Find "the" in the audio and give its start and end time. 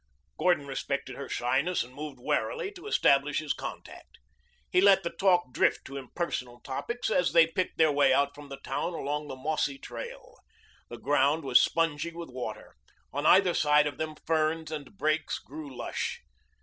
5.03-5.11, 8.49-8.57, 9.27-9.35, 10.89-10.97